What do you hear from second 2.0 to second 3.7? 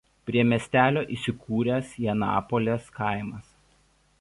Janapolės kaimas.